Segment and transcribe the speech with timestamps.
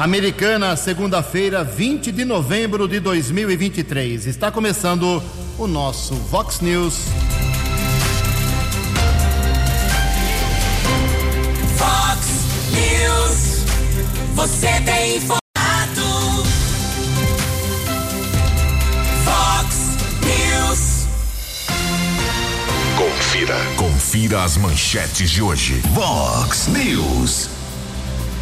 [0.00, 4.26] Americana, segunda-feira, 20 de novembro de 2023.
[4.26, 5.22] Está começando
[5.58, 7.00] o nosso Vox News.
[11.76, 12.26] Vox
[12.72, 13.64] News.
[14.36, 16.44] Você tem informado.
[19.22, 21.06] Vox News.
[22.96, 23.56] Confira.
[23.76, 25.74] Confira as manchetes de hoje.
[25.92, 27.59] Vox News.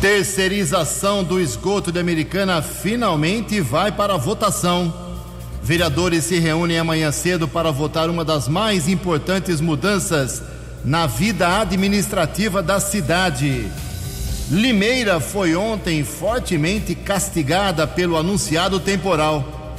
[0.00, 4.94] Terceirização do esgoto de Americana finalmente vai para a votação.
[5.60, 10.40] Vereadores se reúnem amanhã cedo para votar uma das mais importantes mudanças
[10.84, 13.66] na vida administrativa da cidade.
[14.48, 19.74] Limeira foi ontem fortemente castigada pelo anunciado temporal.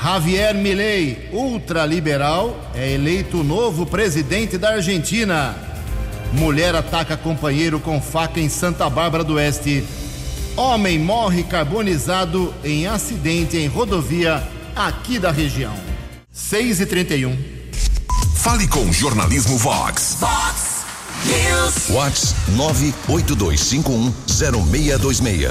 [0.00, 5.67] Javier Milei, ultraliberal, é eleito novo presidente da Argentina.
[6.32, 9.84] Mulher ataca companheiro com faca em Santa Bárbara do Oeste.
[10.56, 14.46] Homem morre carbonizado em acidente em rodovia
[14.76, 15.74] aqui da região.
[16.30, 17.36] 6 e 31
[18.34, 20.18] Fale com o Jornalismo Vox.
[20.20, 20.84] Vox
[21.24, 21.88] News.
[21.88, 22.34] Vox
[23.08, 25.50] 982510626.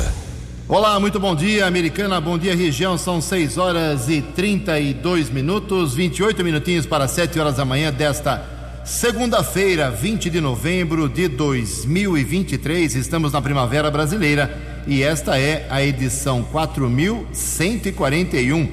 [0.69, 2.21] Olá, muito bom dia, Americana.
[2.21, 2.97] Bom dia, região.
[2.97, 8.56] São 6 horas e 32 minutos, 28 minutinhos para 7 horas da manhã desta
[8.87, 12.95] segunda-feira, 20 de novembro de 2023.
[12.95, 14.57] Estamos na Primavera Brasileira
[14.87, 18.71] e esta é a edição 4141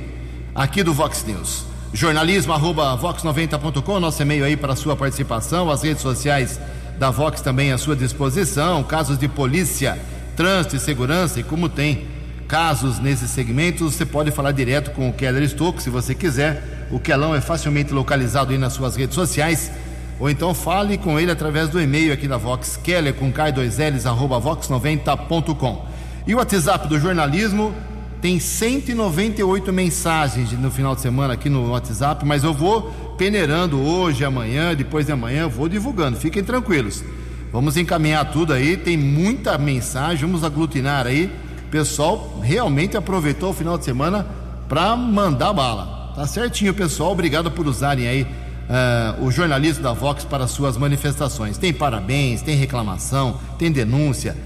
[0.54, 1.64] aqui do Vox News.
[1.92, 6.60] Jornalismo arroba vox90.com, nosso e-mail aí para sua participação, as redes sociais
[6.96, 9.98] da Vox também à sua disposição, casos de polícia,
[10.36, 12.06] trânsito e segurança, e como tem
[12.46, 16.86] casos nesses segmentos, você pode falar direto com o Keller Stocco, se você quiser.
[16.90, 19.72] O Kelão é facilmente localizado aí nas suas redes sociais,
[20.18, 24.40] ou então fale com ele através do e-mail aqui da Vox, Keller com K2Ls, arroba
[24.40, 25.86] vox90.com.
[26.26, 27.74] E o WhatsApp do jornalismo
[28.20, 34.24] tem 198 mensagens no final de semana aqui no WhatsApp, mas eu vou peneirando hoje,
[34.24, 37.04] amanhã, depois de amanhã, vou divulgando, fiquem tranquilos.
[37.52, 41.30] Vamos encaminhar tudo aí, tem muita mensagem, vamos aglutinar aí.
[41.66, 44.26] O pessoal realmente aproveitou o final de semana
[44.68, 46.12] para mandar bala.
[46.16, 47.12] Tá certinho, pessoal.
[47.12, 48.26] Obrigado por usarem aí
[48.68, 51.56] uh, o jornalismo da Vox para suas manifestações.
[51.58, 54.36] Tem parabéns, tem reclamação, tem denúncia.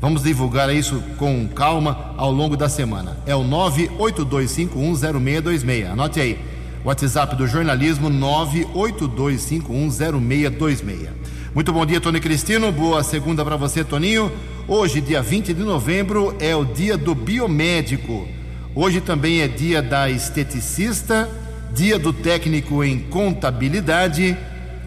[0.00, 3.16] Vamos divulgar isso com calma ao longo da semana.
[3.26, 5.90] É o 982510626.
[5.90, 6.38] Anote aí.
[6.84, 11.08] WhatsApp do jornalismo 982510626.
[11.54, 12.70] Muito bom dia, Tony Cristino.
[12.70, 14.30] Boa segunda para você, Toninho.
[14.68, 18.28] Hoje, dia 20 de novembro, é o dia do biomédico.
[18.74, 21.28] Hoje também é dia da esteticista,
[21.78, 24.36] dia do técnico em contabilidade.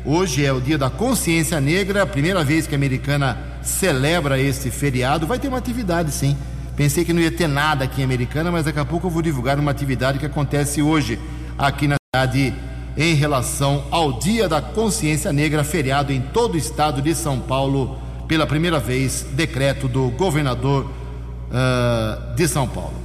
[0.04, 5.26] Hoje é o dia da consciência negra, primeira vez que a americana celebra esse feriado.
[5.26, 6.36] Vai ter uma atividade, sim.
[6.76, 9.22] Pensei que não ia ter nada aqui em Americana, mas daqui a pouco eu vou
[9.22, 11.18] divulgar uma atividade que acontece hoje
[11.58, 12.54] aqui na cidade
[12.98, 18.02] em relação ao Dia da Consciência Negra, feriado em todo o estado de São Paulo,
[18.28, 23.01] pela primeira vez, decreto do governador uh, de São Paulo.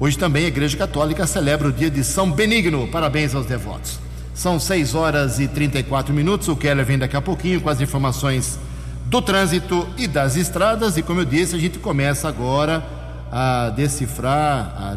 [0.00, 2.88] Hoje também a Igreja Católica celebra o dia de São Benigno.
[2.88, 4.00] Parabéns aos devotos.
[4.34, 6.48] São 6 horas e 34 minutos.
[6.48, 8.58] O Keller vem daqui a pouquinho com as informações
[9.06, 10.96] do trânsito e das estradas.
[10.96, 12.84] E como eu disse, a gente começa agora
[13.30, 14.92] a decifrar, a,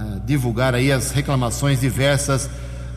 [0.00, 2.50] a divulgar aí as reclamações diversas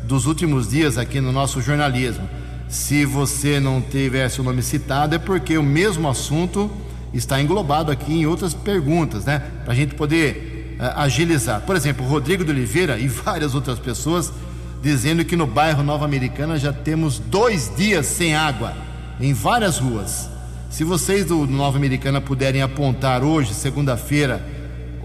[0.05, 2.27] dos últimos dias aqui no nosso jornalismo.
[2.67, 6.71] Se você não tivesse o nome citado, é porque o mesmo assunto
[7.13, 9.43] está englobado aqui em outras perguntas, né?
[9.63, 10.46] Para a gente poder
[10.79, 11.61] agilizar.
[11.61, 14.31] Por exemplo, Rodrigo de Oliveira e várias outras pessoas
[14.81, 18.73] dizendo que no bairro Nova Americana já temos dois dias sem água
[19.19, 20.29] em várias ruas.
[20.69, 24.45] Se vocês do Nova Americana puderem apontar hoje, segunda-feira,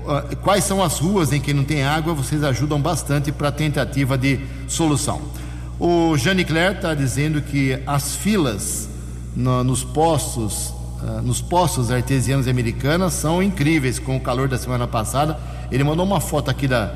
[0.05, 3.53] uh, quais são as ruas em que não tem água, vocês ajudam bastante para a
[3.53, 5.23] tentativa de solução.
[5.79, 8.89] O Jane Claire está dizendo que as filas
[9.35, 14.87] no, nos postos, uh, nos postos artesianos americanos são incríveis com o calor da semana
[14.87, 15.39] passada.
[15.73, 16.93] Ele mandou uma foto aqui da,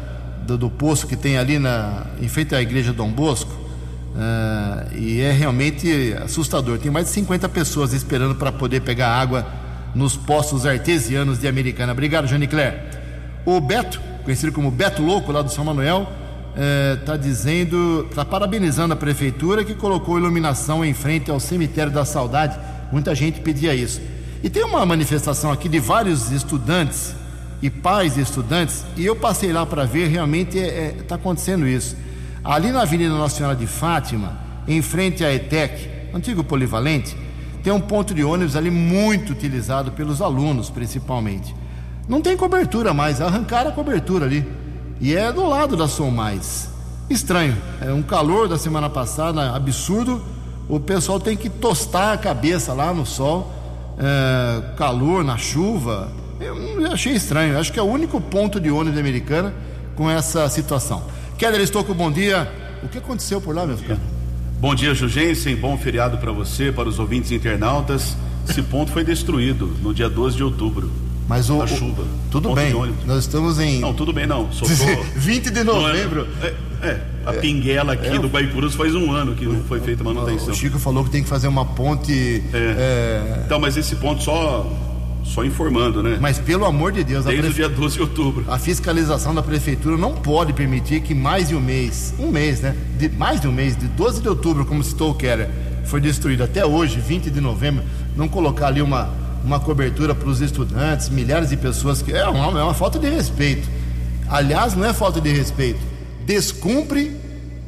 [0.47, 3.51] do, do poço que tem ali na, em frente à igreja Dom Bosco.
[3.51, 6.79] Uh, e é realmente assustador.
[6.79, 9.47] Tem mais de 50 pessoas esperando para poder pegar água
[9.95, 11.93] nos postos artesianos de Americana.
[11.93, 12.77] Obrigado, Jane Claire.
[13.47, 16.07] O Beto, conhecido como Beto Louco, lá do São Manuel,
[17.01, 22.05] está uh, dizendo, está parabenizando a prefeitura que colocou iluminação em frente ao cemitério da
[22.05, 22.59] Saudade.
[22.93, 24.01] Muita gente pedia isso.
[24.43, 27.15] E tem uma manifestação aqui de vários estudantes
[27.63, 31.15] e pais de estudantes, e eu passei lá para ver, realmente está é, é, tá
[31.15, 31.97] acontecendo isso.
[32.45, 34.39] Ali na Avenida Nossa Senhora de Fátima,
[34.69, 37.17] em frente à ETEC, antigo polivalente,
[37.63, 41.55] tem um ponto de ônibus ali muito utilizado pelos alunos, principalmente.
[42.09, 44.47] Não tem cobertura mais, arrancaram a cobertura ali.
[45.01, 46.71] E é do lado da Som Mais.
[47.11, 50.23] Estranho, é um calor da semana passada absurdo.
[50.69, 53.53] O pessoal tem que tostar a cabeça lá no sol,
[53.99, 56.11] é, calor na chuva.
[56.41, 57.59] Eu achei estranho.
[57.59, 59.55] Acho que é o único ponto de ônibus americana
[59.95, 61.03] com essa situação.
[61.39, 62.51] Keller Estouco, bom dia.
[62.83, 63.99] O que aconteceu por lá, meu filho?
[64.61, 65.57] Bom dia, Jugensen.
[65.57, 68.17] Bom feriado para você, para os ouvintes internautas.
[68.49, 70.91] Esse ponto foi destruído no dia 12 de outubro.
[71.29, 72.05] Mas o, A o- chuva.
[72.31, 72.73] tudo Ponto bem.
[73.05, 74.51] Nós estamos em Não, tudo bem, não.
[74.53, 75.05] Soltou.
[75.17, 76.29] 20 de novembro.
[76.41, 76.55] É,
[76.87, 80.51] é, a pinguela aqui do Guaipurus faz um ano que não foi feita manutenção.
[80.53, 82.45] O Chico falou que tem que fazer uma ponte.
[82.55, 84.71] é, Então, mas esse ponto só,
[85.27, 86.19] só informando, né?
[86.21, 88.45] mas pelo amor de Deus, a, Desde o prefe- dia 12 de outubro.
[88.49, 92.75] a fiscalização da prefeitura não pode permitir que mais de um mês, um mês, né?
[92.99, 95.51] De, mais de um mês, de 12 de outubro, como citou o Keller,
[95.85, 97.83] foi destruído até hoje, 20 de novembro,
[98.17, 99.11] não colocar ali uma,
[99.45, 102.13] uma cobertura para os estudantes, milhares de pessoas que.
[102.13, 103.69] É uma, é uma falta de respeito.
[104.29, 105.79] Aliás, não é falta de respeito.
[106.25, 107.17] Descumpre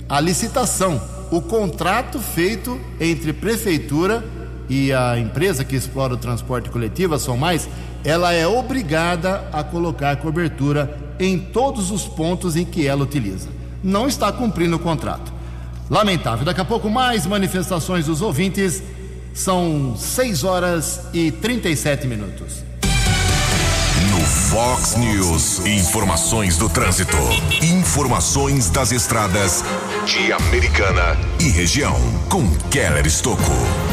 [0.08, 1.00] a licitação,
[1.30, 4.37] o contrato feito entre prefeitura e
[4.92, 7.68] a empresa que explora o transporte coletivo, a Som Mais,
[8.04, 13.48] ela é obrigada a colocar cobertura em todos os pontos em que ela utiliza.
[13.82, 15.32] Não está cumprindo o contrato.
[15.90, 16.44] Lamentável.
[16.44, 18.82] Daqui a pouco mais manifestações dos ouvintes.
[19.32, 22.64] São 6 horas e 37 minutos.
[24.10, 27.16] No Fox News, informações do trânsito.
[27.62, 29.64] Informações das estradas
[30.04, 31.96] de Americana e região.
[32.28, 33.87] Com Keller Estocco.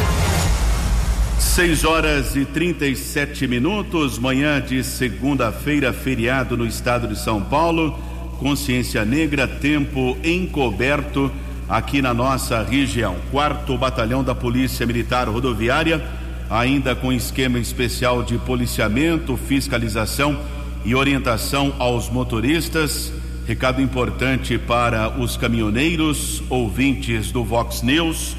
[1.55, 7.97] 6 horas e 37 minutos, manhã de segunda-feira, feriado no estado de São Paulo.
[8.39, 11.31] Consciência Negra, tempo encoberto
[11.69, 13.15] aqui na nossa região.
[13.31, 16.05] Quarto Batalhão da Polícia Militar Rodoviária,
[16.49, 20.37] ainda com esquema especial de policiamento, fiscalização
[20.83, 23.13] e orientação aos motoristas.
[23.47, 28.35] Recado importante para os caminhoneiros, ouvintes do Vox News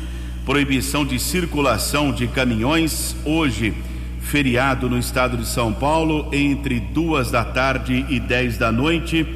[0.46, 3.74] proibição de circulação de caminhões hoje,
[4.20, 9.26] feriado no estado de São Paulo, entre duas da tarde e 10 da noite,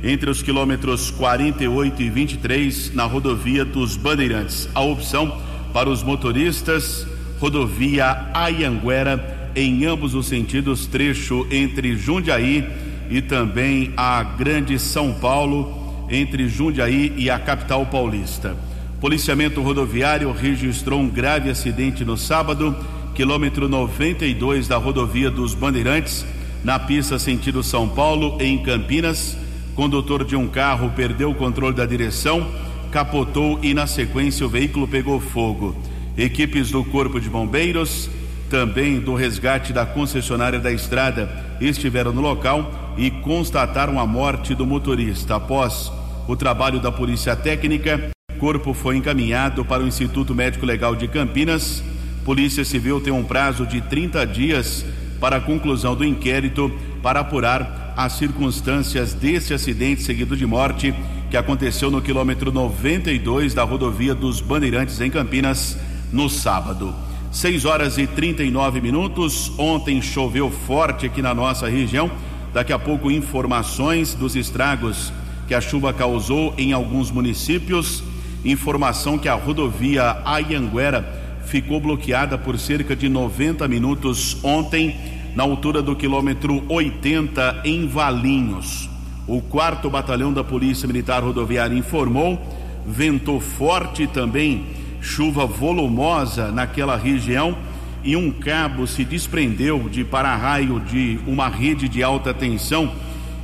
[0.00, 4.68] entre os quilômetros 48 e 23, na rodovia dos Bandeirantes.
[4.72, 7.04] A opção para os motoristas,
[7.40, 12.64] rodovia Ayanguera, em ambos os sentidos, trecho entre Jundiaí
[13.10, 18.69] e também a Grande São Paulo, entre Jundiaí e a capital paulista.
[19.00, 22.76] Policiamento rodoviário registrou um grave acidente no sábado,
[23.14, 26.26] quilômetro 92 da rodovia dos Bandeirantes,
[26.62, 29.38] na pista sentido São Paulo, em Campinas.
[29.74, 32.46] Condutor de um carro perdeu o controle da direção,
[32.90, 35.74] capotou e, na sequência, o veículo pegou fogo.
[36.14, 38.10] Equipes do Corpo de Bombeiros,
[38.50, 44.66] também do resgate da concessionária da estrada, estiveram no local e constataram a morte do
[44.66, 45.36] motorista.
[45.36, 45.90] Após
[46.28, 51.84] o trabalho da Polícia Técnica, corpo foi encaminhado para o Instituto Médico Legal de Campinas.
[52.24, 54.82] Polícia Civil tem um prazo de 30 dias
[55.20, 56.72] para a conclusão do inquérito
[57.02, 60.94] para apurar as circunstâncias desse acidente seguido de morte
[61.30, 65.76] que aconteceu no quilômetro 92 da rodovia dos Bandeirantes em Campinas
[66.10, 66.94] no sábado.
[67.30, 69.52] 6 horas e 39 minutos.
[69.58, 72.10] Ontem choveu forte aqui na nossa região.
[72.54, 75.12] Daqui a pouco informações dos estragos
[75.46, 78.02] que a chuva causou em alguns municípios.
[78.44, 81.04] Informação que a rodovia Ayanguera
[81.44, 84.96] ficou bloqueada por cerca de 90 minutos ontem,
[85.34, 88.88] na altura do quilômetro 80, em Valinhos.
[89.26, 92.40] O quarto batalhão da Polícia Militar Rodoviária informou,
[92.86, 94.64] ventou forte também,
[95.00, 97.56] chuva volumosa naquela região
[98.02, 102.90] e um cabo se desprendeu de para-raio de uma rede de alta tensão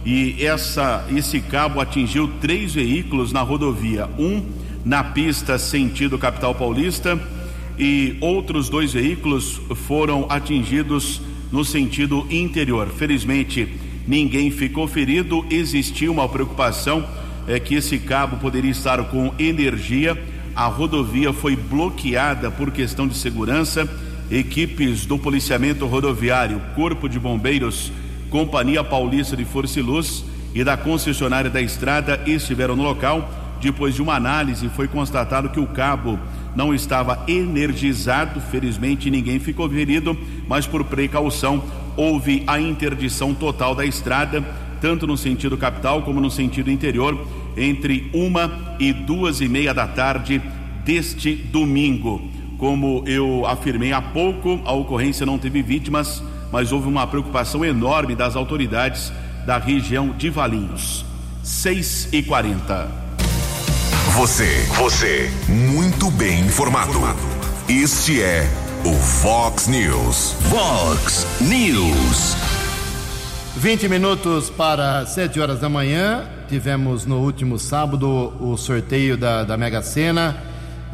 [0.05, 4.09] e essa, esse cabo atingiu três veículos na rodovia.
[4.19, 4.43] Um
[4.87, 7.21] na pista sentido capital paulista
[7.77, 12.89] e outros dois veículos foram atingidos no sentido interior.
[12.97, 13.69] Felizmente,
[14.07, 15.45] ninguém ficou ferido.
[15.51, 17.05] Existia uma preocupação
[17.49, 20.17] é que esse cabo poderia estar com energia.
[20.55, 23.89] A rodovia foi bloqueada por questão de segurança.
[24.31, 27.93] Equipes do policiamento rodoviário, Corpo de Bombeiros,
[28.31, 30.25] Companhia Paulista de Força e Luz
[30.55, 33.46] e da concessionária da estrada estiveram no local.
[33.61, 36.19] Depois de uma análise, foi constatado que o cabo
[36.55, 38.41] não estava energizado.
[38.41, 40.17] Felizmente, ninguém ficou ferido,
[40.49, 41.63] mas por precaução,
[41.97, 44.43] houve a interdição total da estrada,
[44.81, 49.87] tanto no sentido capital como no sentido interior, entre uma e duas e meia da
[49.87, 50.41] tarde
[50.85, 52.23] deste domingo.
[52.59, 56.23] Como eu afirmei há pouco, a ocorrência não teve vítimas,
[56.53, 59.13] mas houve uma preocupação enorme das autoridades
[59.47, 61.05] da região de Valinhos.
[61.43, 63.06] 6 e 40
[64.17, 66.99] Você, você, muito bem informado.
[67.69, 68.49] Este é
[68.83, 70.35] o Fox News.
[70.49, 72.35] Fox News.
[73.59, 76.25] 20 minutos para 7 horas da manhã.
[76.49, 80.35] Tivemos no último sábado o sorteio da, da Mega Sena.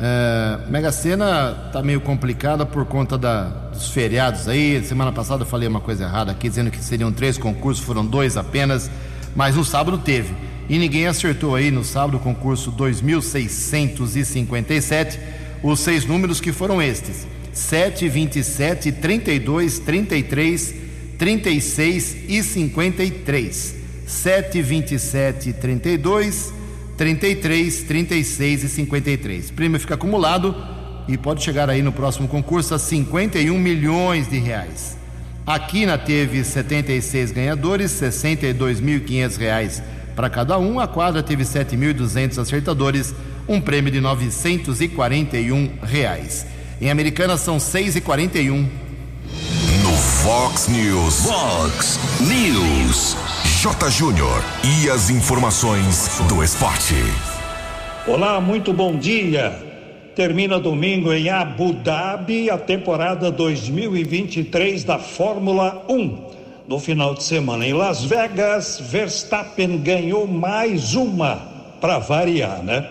[0.00, 4.84] É, Mega Sena tá meio complicada por conta da, dos feriados aí.
[4.84, 8.36] Semana passada eu falei uma coisa errada aqui, dizendo que seriam três concursos, foram dois
[8.36, 8.90] apenas.
[9.36, 10.34] Mas no sábado teve.
[10.68, 15.18] E ninguém acertou aí no sábado o concurso 2657.
[15.62, 20.74] Os seis números que foram estes: 7, 27, 32, 33,
[21.18, 23.82] 36 e 53.
[24.06, 26.52] 7, 27, 32,
[26.96, 29.50] 33, 36 e 53.
[29.50, 30.54] Prêmio fica acumulado
[31.08, 34.96] e pode chegar aí no próximo concurso a 51 milhões de reais.
[35.44, 39.82] A Quina teve 76 ganhadores, 62.500 reais
[40.14, 40.78] para cada um.
[40.78, 43.14] A quadra teve 7.200 acertadores,
[43.48, 46.46] um prêmio de 941 reais.
[46.80, 48.68] Em Americana são 6 e 41.
[49.82, 51.26] No Fox News.
[51.26, 53.16] Fox News.
[53.60, 53.90] J.
[53.90, 54.42] Júnior.
[54.64, 56.96] E as informações do esporte.
[58.06, 59.70] Olá, muito bom dia.
[60.16, 66.31] Termina domingo em Abu Dhabi a temporada 2023 da Fórmula 1.
[66.66, 71.36] No final de semana em Las Vegas, Verstappen ganhou mais uma
[71.80, 72.88] para variar, né?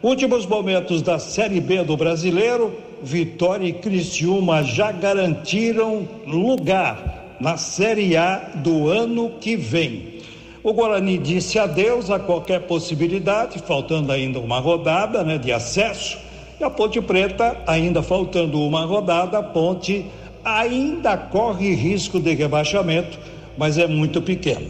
[0.00, 8.16] Últimos momentos da Série B do Brasileiro, Vitória e Criciúma já garantiram lugar na Série
[8.16, 10.20] A do ano que vem.
[10.62, 16.16] O Guarani disse adeus a qualquer possibilidade, faltando ainda uma rodada né, de acesso.
[16.60, 20.06] E a Ponte Preta, ainda faltando uma rodada, a Ponte
[20.44, 23.18] ainda corre risco de rebaixamento,
[23.56, 24.68] mas é muito pequeno.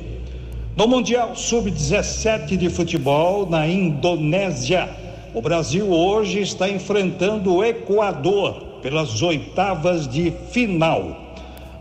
[0.76, 4.88] No Mundial Sub-17 de futebol, na Indonésia,
[5.34, 11.34] o Brasil hoje está enfrentando o Equador pelas oitavas de final.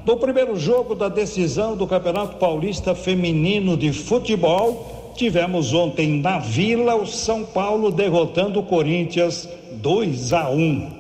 [0.05, 6.95] No primeiro jogo da decisão do Campeonato Paulista Feminino de Futebol, tivemos ontem na Vila
[6.95, 10.98] o São Paulo derrotando o Corinthians 2 a 1.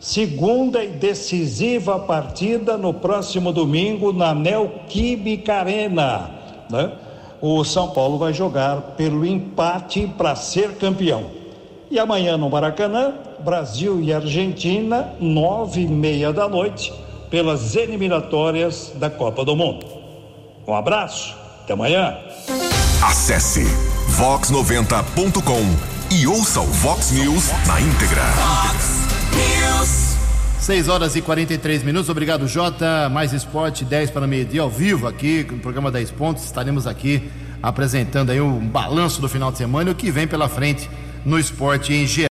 [0.00, 6.30] Segunda e decisiva partida no próximo domingo na Neoquímica Arena.
[6.70, 6.92] Né?
[7.40, 11.26] O São Paulo vai jogar pelo empate para ser campeão.
[11.90, 16.92] E amanhã no Maracanã, Brasil e Argentina, nove e meia da noite,
[17.30, 19.86] pelas eliminatórias da Copa do Mundo.
[20.66, 22.16] Um abraço, até amanhã.
[23.02, 23.64] Acesse
[24.18, 28.22] vox90.com e ouça o Vox News na íntegra.
[29.78, 30.16] News.
[30.60, 32.08] 6 horas e 43 minutos.
[32.08, 33.08] Obrigado, Jota.
[33.08, 36.44] Mais esporte, 10 para meio-dia, ao vivo aqui, no programa 10 Pontos.
[36.44, 37.30] Estaremos aqui
[37.62, 40.90] apresentando aí um balanço do final de semana e o que vem pela frente
[41.24, 42.28] no esporte em geral.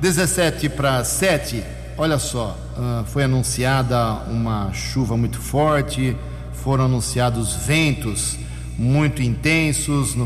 [0.00, 1.62] 17 para 7,
[1.98, 6.16] olha só, ah, foi anunciada uma chuva muito forte,
[6.52, 8.38] foram anunciados ventos
[8.78, 10.16] muito intensos,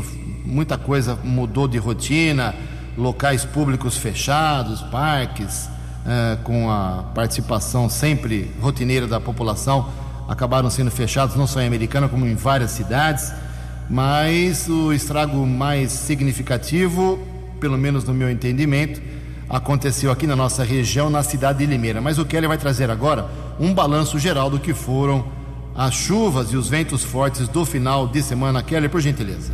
[0.45, 2.55] muita coisa mudou de rotina,
[2.97, 5.69] locais públicos fechados, parques,
[6.07, 9.89] ah, com a participação sempre rotineira da população,
[10.25, 13.33] acabaram sendo fechados não só em Americana, como em várias cidades.
[13.89, 17.19] Mas o estrago mais significativo,
[17.59, 19.01] pelo menos no meu entendimento,
[19.49, 21.99] aconteceu aqui na nossa região, na cidade de Limeira.
[21.99, 25.25] Mas o Kelly vai trazer agora um balanço geral do que foram
[25.75, 28.63] as chuvas e os ventos fortes do final de semana.
[28.63, 29.51] Kelly, por gentileza.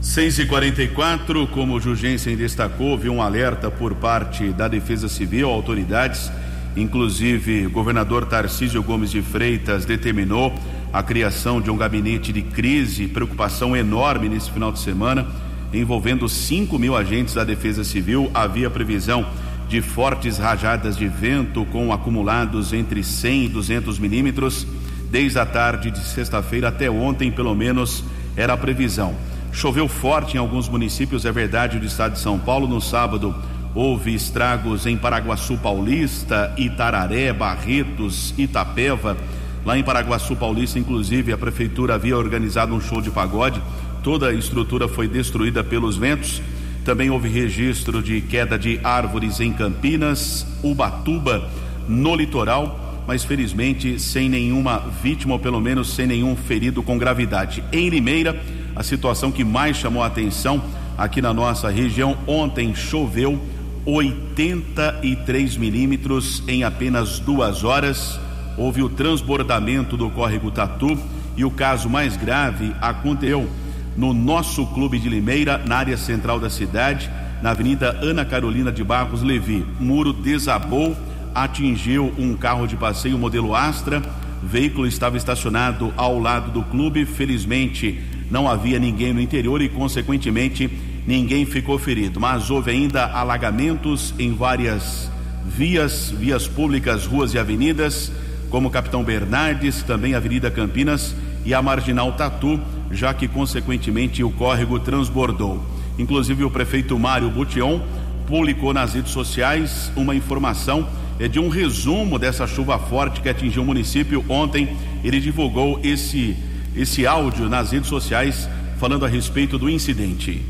[0.00, 5.50] 6 e 44 como o Jugensen destacou, houve um alerta por parte da Defesa Civil,
[5.50, 6.30] autoridades,
[6.76, 10.54] inclusive o governador Tarcísio Gomes de Freitas determinou
[10.92, 15.26] a criação de um gabinete de crise, preocupação enorme nesse final de semana,
[15.72, 18.30] envolvendo 5 mil agentes da Defesa Civil.
[18.32, 19.26] Havia previsão
[19.68, 24.64] de fortes rajadas de vento com acumulados entre 100 e 200 milímetros.
[25.10, 28.04] Desde a tarde de sexta-feira até ontem, pelo menos,
[28.36, 29.14] era a previsão.
[29.52, 32.68] Choveu forte em alguns municípios, é verdade, do estado de São Paulo.
[32.68, 33.34] No sábado,
[33.74, 39.16] houve estragos em Paraguaçu Paulista, Itararé, Barretos, Itapeva.
[39.64, 43.60] Lá em Paraguaçu Paulista, inclusive, a prefeitura havia organizado um show de pagode.
[44.02, 46.40] Toda a estrutura foi destruída pelos ventos.
[46.84, 51.50] Também houve registro de queda de árvores em Campinas, Ubatuba,
[51.86, 57.62] no litoral, mas felizmente sem nenhuma vítima, ou pelo menos sem nenhum ferido com gravidade.
[57.72, 58.40] Em Limeira,
[58.78, 60.62] a situação que mais chamou a atenção
[60.96, 63.36] aqui na nossa região, ontem choveu
[63.84, 68.20] 83 milímetros em apenas duas horas.
[68.56, 70.96] houve o transbordamento do córrego Tatu
[71.36, 73.50] e o caso mais grave aconteceu
[73.96, 77.10] no nosso clube de Limeira, na área central da cidade,
[77.42, 79.66] na Avenida Ana Carolina de Barros Levi.
[79.80, 80.96] O muro desabou,
[81.34, 84.00] atingiu um carro de passeio modelo Astra.
[84.40, 87.04] O veículo estava estacionado ao lado do clube.
[87.04, 90.70] Felizmente, não havia ninguém no interior e, consequentemente,
[91.06, 92.20] ninguém ficou ferido.
[92.20, 95.10] Mas houve ainda alagamentos em várias
[95.46, 98.12] vias, vias públicas, ruas e avenidas,
[98.50, 104.78] como Capitão Bernardes, também Avenida Campinas e a Marginal Tatu, já que consequentemente o córrego
[104.78, 105.62] transbordou.
[105.98, 107.80] Inclusive o prefeito Mário Bution
[108.26, 110.86] publicou nas redes sociais uma informação
[111.18, 114.76] é, de um resumo dessa chuva forte que atingiu o município ontem.
[115.02, 116.36] Ele divulgou esse
[116.76, 118.48] esse áudio nas redes sociais
[118.78, 120.42] falando a respeito do incidente.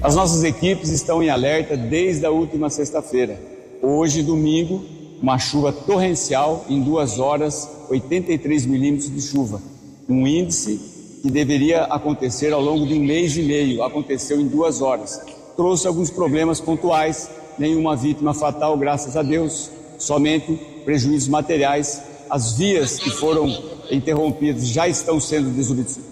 [0.00, 3.40] As nossas equipes estão em alerta desde a última sexta-feira.
[3.82, 4.84] Hoje, domingo,
[5.20, 9.60] uma chuva torrencial em duas horas, 83 milímetros de chuva
[10.08, 10.80] um índice
[11.22, 15.20] que deveria acontecer ao longo de um mês e meio, aconteceu em duas horas.
[15.56, 17.28] Trouxe alguns problemas pontuais,
[17.58, 22.00] nenhuma vítima fatal, graças a Deus, somente prejuízos materiais.
[22.30, 23.46] As vias que foram
[23.90, 25.50] interrompidas já estão sendo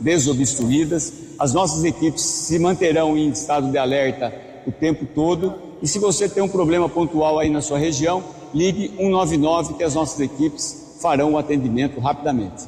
[0.00, 1.12] desobstruídas.
[1.38, 4.32] As nossas equipes se manterão em estado de alerta
[4.66, 5.54] o tempo todo.
[5.82, 9.94] E se você tem um problema pontual aí na sua região, ligue 199 que as
[9.94, 12.64] nossas equipes farão o atendimento rapidamente.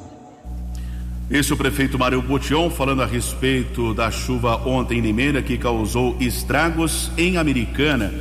[1.29, 5.57] Esse é o prefeito Mário Botion falando a respeito da chuva ontem em Limeira que
[5.57, 8.11] causou estragos em Americana.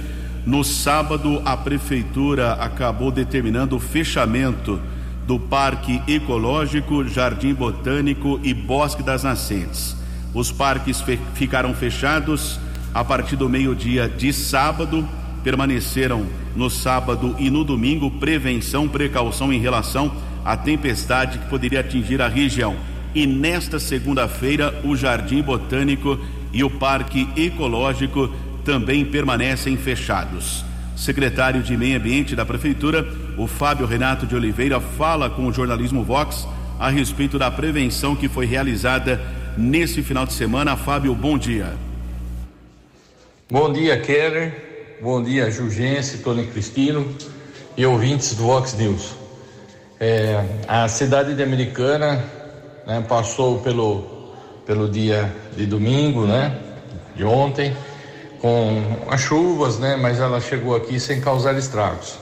[0.45, 4.81] No sábado, a prefeitura acabou determinando o fechamento
[5.29, 9.95] do Parque Ecológico, Jardim Botânico e Bosque das Nascentes.
[10.33, 12.59] Os parques fe ficaram fechados
[12.95, 15.07] a partir do meio-dia de sábado,
[15.45, 16.25] permaneceram
[16.57, 20.11] no sábado e no domingo prevenção, precaução em relação
[20.43, 22.75] à tempestade que poderia atingir a região
[23.15, 26.19] e nesta segunda-feira o Jardim Botânico
[26.55, 28.31] e o Parque Ecológico
[28.65, 30.65] também permanecem fechados.
[30.97, 33.07] Secretário de Meio Ambiente da Prefeitura,
[33.39, 36.47] o Fábio Renato de Oliveira, fala com o jornalismo Vox
[36.79, 39.21] a respeito da prevenção que foi realizada
[39.57, 40.77] nesse final de semana.
[40.77, 41.73] Fábio, bom dia.
[43.51, 44.99] Bom dia, Keller.
[45.01, 47.07] Bom dia, Jurgense, Tony Cristino
[47.77, 49.15] e ouvintes do Vox News.
[50.01, 52.23] É, a cidade de Americana
[52.89, 53.05] né?
[53.07, 54.33] Passou pelo,
[54.65, 56.59] pelo dia de domingo, né?
[57.15, 57.77] De ontem,
[58.41, 59.97] com as chuvas, né?
[59.97, 62.19] Mas ela chegou aqui sem causar estragos.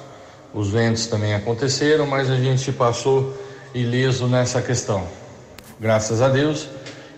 [0.56, 3.36] Os ventos também aconteceram, mas a gente passou
[3.74, 5.06] ileso nessa questão.
[5.78, 6.66] Graças a Deus,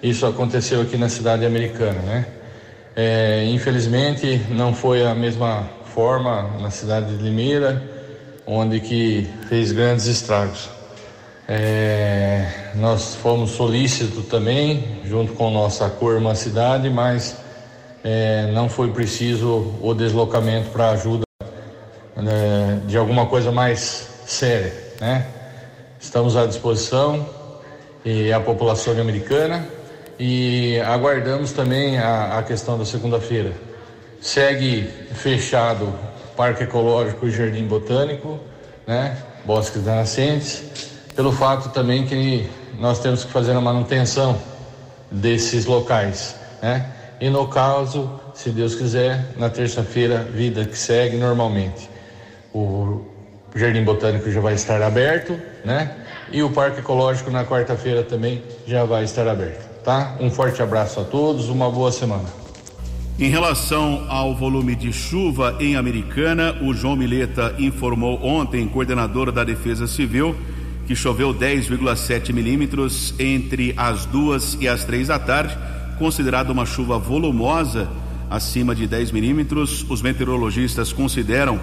[0.02, 2.26] isso aconteceu aqui na cidade americana, né?
[2.96, 7.80] É, infelizmente não foi a mesma forma na cidade de Limeira,
[8.44, 10.68] onde que fez grandes estragos.
[11.46, 17.36] É, nós fomos solícitos também, junto com nossa co-irmã cidade, mas
[18.02, 21.27] é, não foi preciso o deslocamento para ajuda
[22.86, 25.26] de alguma coisa mais séria, né?
[26.00, 27.28] Estamos à disposição
[28.04, 29.66] e a população americana
[30.18, 33.52] e aguardamos também a, a questão da segunda-feira.
[34.20, 34.82] Segue
[35.14, 35.94] fechado
[36.36, 38.38] Parque Ecológico e Jardim Botânico,
[38.86, 39.16] né?
[39.44, 44.40] Bosques das Nascentes pelo fato também que nós temos que fazer a manutenção
[45.10, 46.92] desses locais, né?
[47.20, 51.90] E no caso, se Deus quiser, na terça-feira, vida que segue normalmente.
[52.52, 53.02] O
[53.54, 55.96] Jardim Botânico já vai estar aberto, né?
[56.30, 60.16] E o Parque Ecológico na quarta-feira também já vai estar aberto, tá?
[60.20, 62.28] Um forte abraço a todos, uma boa semana.
[63.18, 69.42] Em relação ao volume de chuva em Americana, o João Mileta informou ontem, coordenador da
[69.42, 70.36] Defesa Civil,
[70.86, 75.58] que choveu 10,7 milímetros entre as duas e as três da tarde,
[75.98, 77.88] considerada uma chuva volumosa
[78.30, 79.84] acima de 10 milímetros.
[79.88, 81.58] Os meteorologistas consideram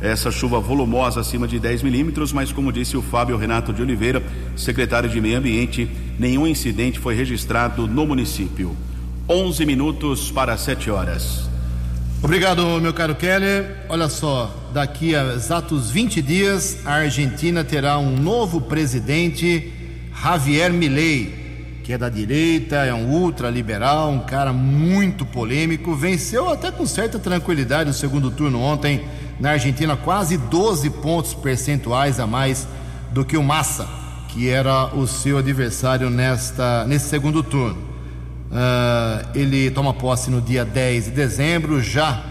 [0.00, 4.22] essa chuva volumosa acima de 10 milímetros, mas como disse o Fábio Renato de Oliveira,
[4.56, 8.76] secretário de Meio Ambiente, nenhum incidente foi registrado no município.
[9.28, 11.48] 11 minutos para 7 horas.
[12.22, 13.76] Obrigado, meu caro Keller.
[13.88, 19.72] Olha só, daqui a exatos 20 dias, a Argentina terá um novo presidente,
[20.14, 21.39] Javier Milei,
[21.90, 25.92] que é da direita, é um ultraliberal, um cara muito polêmico.
[25.92, 29.04] Venceu até com certa tranquilidade o segundo turno ontem
[29.40, 32.68] na Argentina, quase 12 pontos percentuais a mais
[33.10, 33.88] do que o Massa,
[34.28, 37.76] que era o seu adversário nesta, nesse segundo turno.
[38.52, 42.22] Uh, ele toma posse no dia 10 de dezembro, já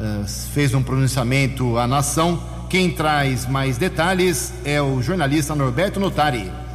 [0.00, 2.42] uh, fez um pronunciamento à nação.
[2.68, 6.65] Quem traz mais detalhes é o jornalista Norberto Notari.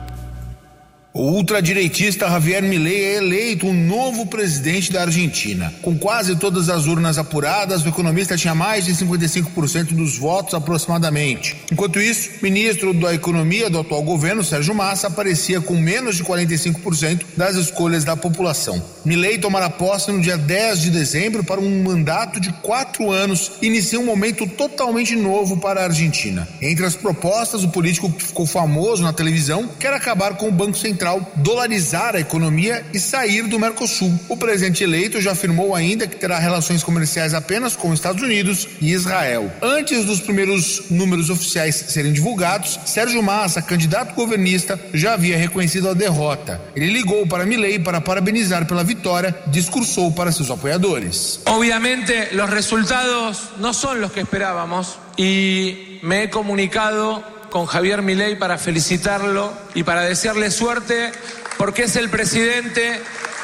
[1.14, 5.74] O ultradireitista Javier Milei é eleito o novo presidente da Argentina.
[5.82, 11.58] Com quase todas as urnas apuradas, o economista tinha mais de 55% dos votos aproximadamente.
[11.70, 16.24] Enquanto isso, o ministro da Economia do atual governo, Sérgio Massa, aparecia com menos de
[16.24, 18.82] 45% das escolhas da população.
[19.04, 23.68] Milei tomará posse no dia 10 de dezembro para um mandato de quatro anos e
[23.68, 26.48] inicia um momento totalmente novo para a Argentina.
[26.62, 30.78] Entre as propostas, o político que ficou famoso na televisão quer acabar com o Banco
[30.78, 34.14] Central Central dolarizar a economia e sair do Mercosul.
[34.30, 38.68] O presidente eleito já afirmou ainda que terá relações comerciais apenas com os Estados Unidos
[38.80, 39.52] e Israel.
[39.64, 45.96] Antes dos primeiros números oficiais serem divulgados, Sérgio Massa, candidato governista, já havia reconhecido a
[45.96, 46.62] derrota.
[46.76, 51.40] Ele ligou para Milei para parabenizar pela vitória, discursou para seus apoiadores.
[51.48, 58.36] Obviamente, os resultados não são os que esperávamos e me he comunicado con Javier Milei
[58.36, 61.12] para felicitarlo y para desearle suerte
[61.58, 63.00] porque es el presidente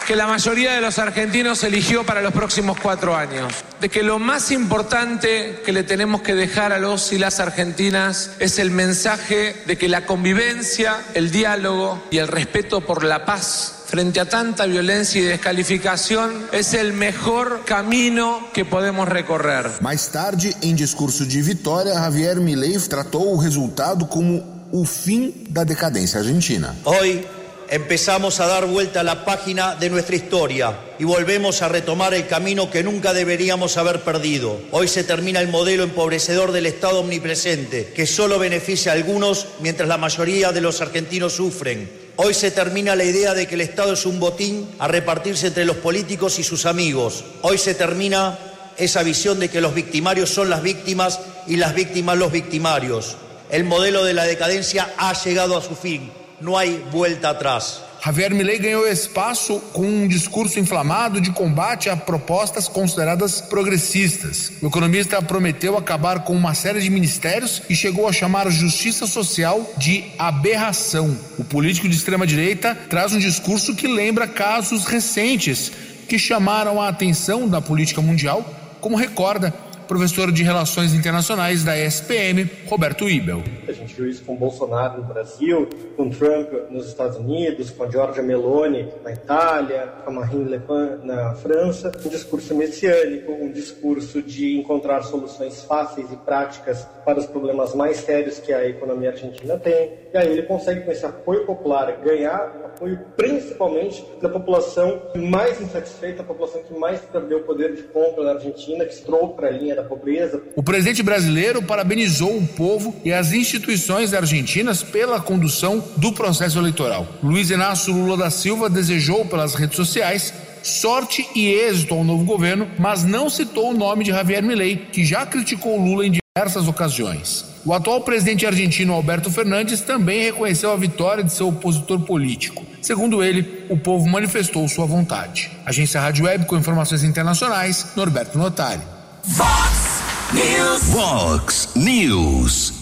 [0.07, 3.53] que la mayoría de los argentinos eligió para los próximos cuatro años.
[3.81, 8.31] De que lo más importante que le tenemos que dejar a los y las argentinas
[8.39, 13.76] es el mensaje de que la convivencia, el diálogo y el respeto por la paz
[13.87, 19.81] frente a tanta violencia y descalificación es el mejor camino que podemos recorrer.
[19.81, 25.63] Mais tarde, em discurso de vitória, Javier Milei tratou o resultado como o fim da
[25.63, 26.75] decadência argentina.
[26.83, 27.25] Hoy
[27.69, 32.27] empezamos a dar vuelta a la página de nuestra historia y volvemos a retomar el
[32.27, 34.59] camino que nunca deberíamos haber perdido.
[34.71, 39.87] Hoy se termina el modelo empobrecedor del Estado omnipresente, que solo beneficia a algunos mientras
[39.87, 42.06] la mayoría de los argentinos sufren.
[42.19, 45.65] Hoy se termina la idea de que el Estado es un botín a repartirse entre
[45.65, 47.23] los políticos y sus amigos.
[47.43, 48.39] Hoy se termina
[48.75, 53.17] esa visión de que los victimarios son las víctimas y las víctimas los victimarios.
[53.51, 56.11] El modelo de la decadencia ha llegado a su fin.
[56.39, 57.83] No hay vuelta atrás.
[58.07, 64.53] Javier Milei ganhou espaço com um discurso inflamado de combate a propostas consideradas progressistas.
[64.61, 69.05] O economista prometeu acabar com uma série de ministérios e chegou a chamar a justiça
[69.05, 71.19] social de aberração.
[71.37, 75.69] O político de extrema-direita traz um discurso que lembra casos recentes
[76.07, 79.53] que chamaram a atenção da política mundial, como recorda
[79.87, 83.41] professor de Relações Internacionais da SPM, Roberto Ibel.
[83.67, 88.21] A gente viu isso com Bolsonaro no Brasil, com Trump nos Estados Unidos, com Giorgia
[88.21, 91.91] Meloni na Itália, com Marine Le Pen na França.
[92.05, 97.97] Um discurso messiânico, um discurso de encontrar soluções fáceis e práticas para os problemas mais
[97.97, 99.93] sérios que a economia argentina tem.
[100.13, 106.21] E aí ele consegue, com esse apoio popular, ganhar apoio principalmente da população mais insatisfeita,
[106.21, 109.51] a população que mais perdeu o poder de compra na Argentina, que entrou para a
[109.51, 110.41] linha da pobreza.
[110.55, 117.07] O presidente brasileiro parabenizou o povo e as instituições argentinas pela condução do processo eleitoral.
[117.23, 122.67] Luiz Inácio Lula da Silva desejou pelas redes sociais sorte e êxito ao novo governo,
[122.77, 127.45] mas não citou o nome de Javier Milei, que já criticou Lula em diversas ocasiões.
[127.63, 132.65] O atual presidente argentino Alberto Fernandes também reconheceu a vitória de seu opositor político.
[132.81, 135.51] Segundo ele, o povo manifestou sua vontade.
[135.65, 138.96] Agência Rádio Web com informações internacionais, Norberto Notari.
[139.35, 140.01] Fox
[140.33, 140.83] News.
[140.93, 142.73] Fox News.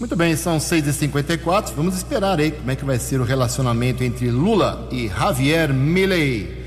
[0.00, 1.72] Muito bem, são 6h54.
[1.76, 6.66] Vamos esperar aí como é que vai ser o relacionamento entre Lula e Javier Milei.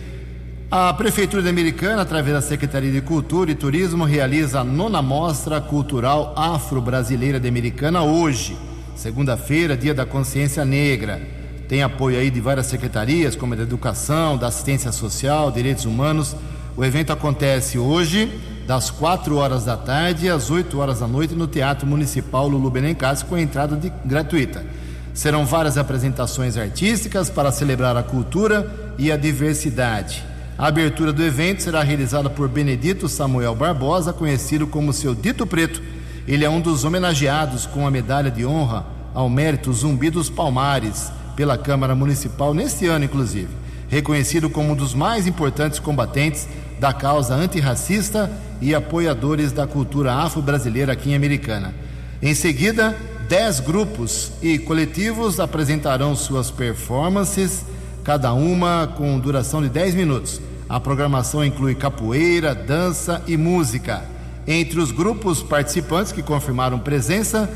[0.71, 5.59] A Prefeitura de Americana, através da Secretaria de Cultura e Turismo, realiza a nona Mostra
[5.59, 8.55] Cultural Afro-Brasileira de Americana hoje,
[8.95, 11.21] segunda-feira, dia da consciência negra.
[11.67, 16.35] Tem apoio aí de várias secretarias, como a da Educação, da Assistência Social, Direitos Humanos.
[16.77, 18.31] O evento acontece hoje,
[18.69, 23.25] das 4 horas da tarde às 8 horas da noite, no Teatro Municipal Lulu Benincassi,
[23.25, 24.63] com entrada de, gratuita.
[25.11, 30.23] Serão várias apresentações artísticas para celebrar a cultura e a diversidade.
[30.55, 35.81] A abertura do evento será realizada por Benedito Samuel Barbosa, conhecido como seu Dito Preto.
[36.27, 41.11] Ele é um dos homenageados com a medalha de honra ao mérito Zumbi dos Palmares
[41.35, 43.49] pela Câmara Municipal neste ano, inclusive.
[43.87, 46.47] Reconhecido como um dos mais importantes combatentes
[46.79, 51.73] da causa antirracista e apoiadores da cultura afro-brasileira aqui em Americana.
[52.21, 52.95] Em seguida,
[53.27, 57.63] dez grupos e coletivos apresentarão suas performances,
[58.03, 60.41] cada uma com duração de 10 minutos.
[60.67, 64.03] A programação inclui capoeira, dança e música.
[64.47, 67.49] Entre os grupos participantes que confirmaram presença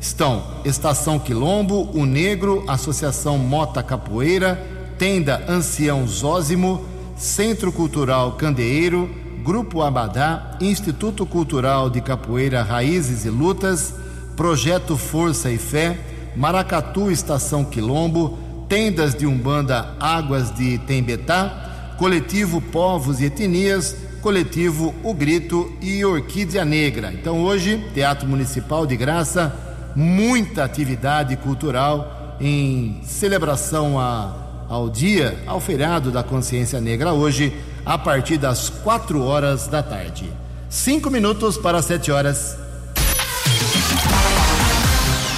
[0.00, 4.60] estão Estação Quilombo, O Negro, Associação Mota Capoeira,
[4.98, 6.84] Tenda Ancião Zózimo,
[7.22, 9.08] Centro Cultural Candeeiro,
[9.44, 13.94] Grupo Abadá, Instituto Cultural de Capoeira Raízes e Lutas,
[14.36, 16.00] Projeto Força e Fé,
[16.34, 18.36] Maracatu Estação Quilombo,
[18.68, 26.64] Tendas de Umbanda Águas de Tembetá, Coletivo Povos e Etnias, Coletivo O Grito e Orquídea
[26.64, 27.12] Negra.
[27.12, 29.54] Então hoje, Teatro Municipal de Graça,
[29.94, 34.41] muita atividade cultural em celebração a,
[34.72, 37.52] ao dia, ao feriado da consciência negra hoje,
[37.84, 40.32] a partir das quatro horas da tarde.
[40.70, 42.56] Cinco minutos para sete horas.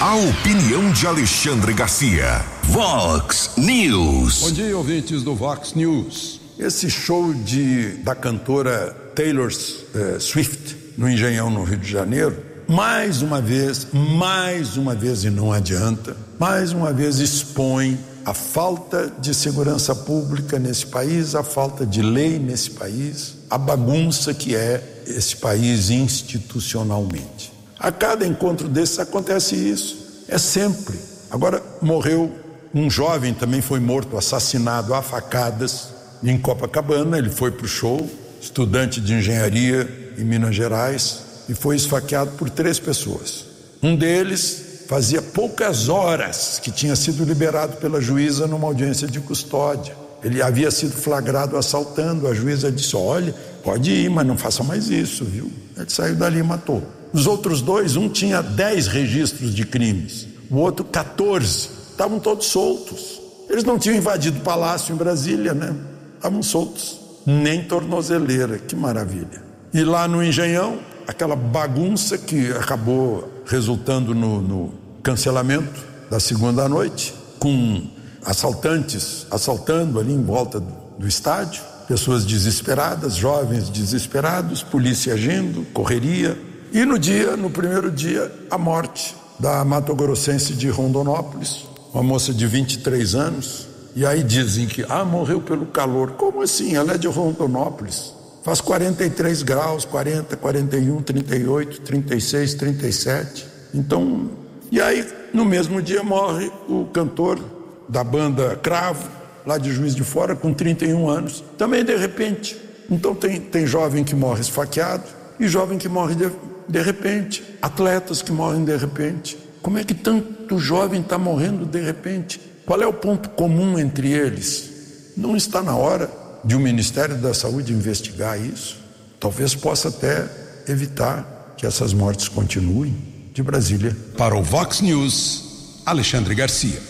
[0.01, 2.45] A opinião de Alexandre Garcia.
[2.63, 4.43] Vox News.
[4.43, 6.41] Bom dia, ouvintes do Vox News.
[6.57, 12.37] Esse show de, da cantora Taylor eh, Swift no Engenhão, no Rio de Janeiro,
[12.69, 19.13] mais uma vez, mais uma vez, e não adianta, mais uma vez expõe a falta
[19.19, 24.83] de segurança pública nesse país, a falta de lei nesse país, a bagunça que é
[25.07, 27.53] esse país institucionalmente.
[27.79, 30.25] A cada encontro desses acontece isso.
[30.27, 30.99] É sempre.
[31.31, 32.33] Agora morreu
[32.75, 35.89] um jovem, também foi morto, assassinado a facadas
[36.23, 37.19] em Copacabana.
[37.19, 38.09] Ele foi para o show,
[38.41, 43.45] estudante de engenharia em Minas Gerais, e foi esfaqueado por três pessoas.
[43.83, 49.97] Um deles fazia poucas horas que tinha sido liberado pela juíza numa audiência de custódia.
[50.23, 52.27] Ele havia sido flagrado assaltando.
[52.27, 55.53] A juíza disse: Olha, pode ir, mas não faça mais isso, viu?
[55.77, 56.83] Ele saiu dali e matou.
[57.13, 61.69] Os outros dois, um tinha 10 registros de crimes, o outro 14.
[61.91, 63.21] Estavam todos soltos.
[63.49, 65.75] Eles não tinham invadido o palácio em Brasília, né?
[66.17, 66.99] Estavam soltos.
[67.25, 69.43] Nem tornozeleira, que maravilha.
[69.73, 77.15] E lá no Engenhão, aquela bagunça que acabou resultando no, no cancelamento da segunda noite,
[77.39, 77.83] com
[78.25, 80.61] assaltantes assaltando ali em volta
[80.99, 86.39] do, estádio, pessoas desesperadas, jovens desesperados, polícia agindo, correria,
[86.73, 92.33] e no dia, no primeiro dia, a morte da Mato Grossense de Rondonópolis, uma moça
[92.33, 93.69] de 23 anos.
[93.95, 96.13] E aí dizem que, ah, morreu pelo calor.
[96.13, 96.75] Como assim?
[96.75, 98.13] Ela é de Rondonópolis.
[98.45, 103.47] Faz 43 graus, 40, 41, 38, 36, 37.
[103.73, 104.31] Então,
[104.71, 105.03] e aí,
[105.33, 107.41] no mesmo dia, morre o cantor
[107.89, 109.09] da banda Cravo,
[109.47, 111.43] lá de Juiz de Fora, com 31 anos.
[111.57, 112.55] Também de repente.
[112.91, 115.05] Então, tem, tem jovem que morre esfaqueado
[115.41, 116.31] e jovem que morre de,
[116.69, 119.39] de repente, atletas que morrem de repente.
[119.63, 122.39] Como é que tanto jovem está morrendo de repente?
[122.67, 125.13] Qual é o ponto comum entre eles?
[125.17, 128.79] Não está na hora de o um Ministério da Saúde investigar isso?
[129.19, 130.29] Talvez possa até
[130.69, 133.13] evitar que essas mortes continuem.
[133.33, 133.97] De Brasília.
[134.17, 136.81] Para o Vox News, Alexandre Garcia.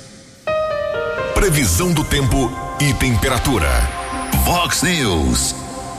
[1.34, 3.68] Previsão do tempo e temperatura.
[4.44, 5.54] Vox News.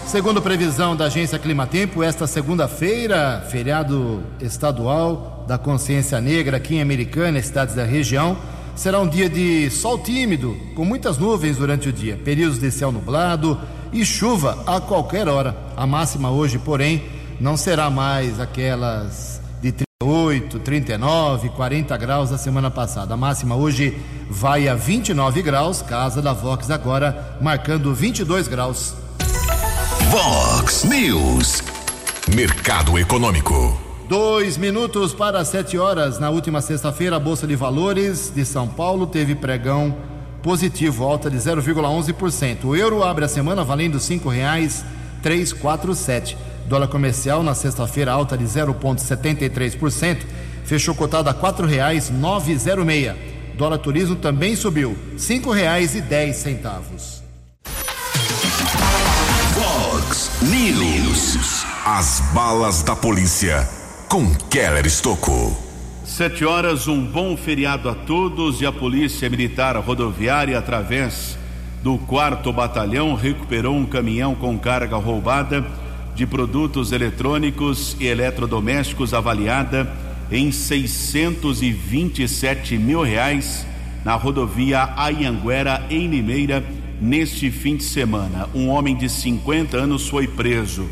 [0.05, 7.41] Segundo previsão da agência Climatempo, esta segunda-feira, feriado estadual da consciência negra aqui em Americana,
[7.41, 8.37] cidades da região,
[8.75, 12.91] será um dia de sol tímido, com muitas nuvens durante o dia, períodos de céu
[12.91, 13.59] nublado
[13.91, 15.55] e chuva a qualquer hora.
[15.75, 17.03] A máxima hoje, porém,
[17.39, 23.13] não será mais aquelas de 38, 39, 40 graus da semana passada.
[23.13, 23.97] A máxima hoje
[24.29, 28.93] vai a 29 graus, casa da Vox agora marcando 22 graus.
[30.09, 31.61] Vox News.
[32.33, 33.94] Mercado Econômico.
[34.07, 36.19] Dois minutos para sete horas.
[36.19, 39.97] Na última sexta-feira, a Bolsa de Valores de São Paulo teve pregão
[40.43, 42.65] positivo, alta de 0,11%.
[42.65, 43.99] O euro abre a semana valendo
[45.51, 46.37] quatro sete.
[46.67, 50.19] Dólar comercial na sexta-feira alta de 0,73%,
[50.63, 51.33] fechou cotado a
[52.57, 53.17] zero meia.
[53.57, 54.95] Dólar turismo também subiu
[56.01, 57.23] dez centavos.
[59.55, 61.65] Fox News.
[61.85, 63.67] As balas da polícia
[64.09, 65.55] com Keller Estocou.
[66.03, 71.37] Sete horas, um bom feriado a todos e a Polícia Militar Rodoviária, através
[71.83, 75.65] do quarto batalhão, recuperou um caminhão com carga roubada
[76.13, 79.91] de produtos eletrônicos e eletrodomésticos avaliada
[80.31, 83.65] em 627 mil reais
[84.03, 86.63] na rodovia Ayanguera, em Limeira,
[87.01, 88.47] neste fim de semana.
[88.53, 90.87] Um homem de 50 anos foi preso.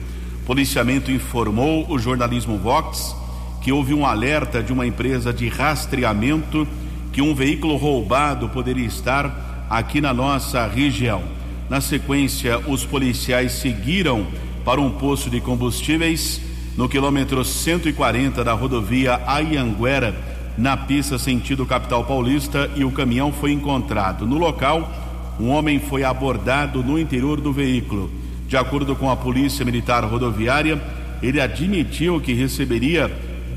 [0.46, 3.16] Policiamento informou o jornalismo Vox
[3.62, 6.68] que houve um alerta de uma empresa de rastreamento
[7.14, 11.24] que um veículo roubado poderia estar aqui na nossa região.
[11.70, 14.28] Na sequência, os policiais seguiram
[14.66, 16.42] para um posto de combustíveis
[16.76, 20.14] no quilômetro 140 da rodovia Ayanguera,
[20.58, 24.26] na pista sentido capital paulista, e o caminhão foi encontrado.
[24.26, 24.92] No local,
[25.40, 28.23] um homem foi abordado no interior do veículo.
[28.54, 30.80] De acordo com a Polícia Militar Rodoviária,
[31.24, 33.12] ele admitiu que receberia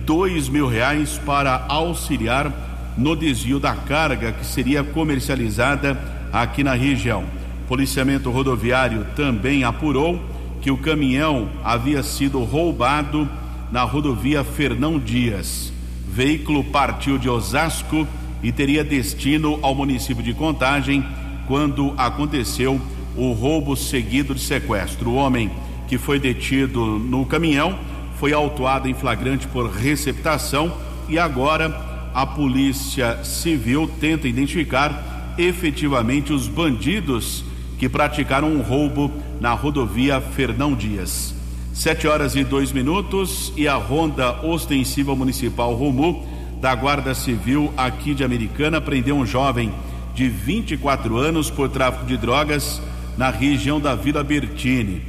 [0.07, 2.51] dois mil reais para auxiliar
[2.97, 6.01] no desvio da carga que seria comercializada
[6.33, 7.25] aqui na região.
[7.69, 10.19] Policiamento rodoviário também apurou
[10.63, 13.29] que o caminhão havia sido roubado
[13.71, 15.75] na rodovia Fernão Dias.
[16.09, 18.09] Veículo partiu de Osasco
[18.43, 21.05] e teria destino ao município de Contagem
[21.47, 22.81] quando aconteceu
[23.17, 25.11] o roubo seguido de sequestro.
[25.11, 25.51] O homem
[25.89, 27.79] que foi detido no caminhão
[28.19, 30.73] foi autuado em flagrante por receptação
[31.09, 37.45] e agora a Polícia Civil tenta identificar efetivamente os bandidos
[37.79, 41.35] que praticaram um roubo na rodovia Fernão Dias.
[41.75, 46.27] Sete horas e dois minutos e a Ronda Ostensiva Municipal Romu
[46.59, 49.71] da Guarda Civil aqui de Americana prendeu um jovem
[50.15, 52.81] de 24 anos por tráfico de drogas
[53.17, 55.03] na região da Vila Bertini.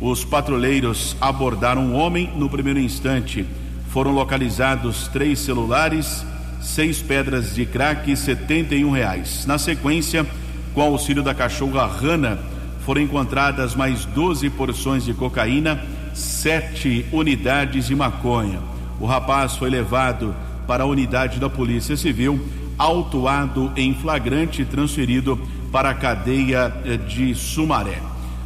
[0.00, 3.46] Os patrulheiros abordaram um homem no primeiro instante.
[3.88, 6.26] Foram localizados três celulares,
[6.60, 9.46] seis pedras de crack e 71 reais.
[9.46, 10.26] Na sequência,
[10.74, 12.38] com auxílio da cachorra Rana,
[12.84, 18.60] foram encontradas mais 12 porções de cocaína, sete unidades de maconha.
[19.00, 20.34] O rapaz foi levado
[20.66, 22.46] para a unidade da Polícia Civil,
[22.76, 25.40] autuado em flagrante e transferido
[25.74, 28.00] para a cadeia eh, de Sumaré.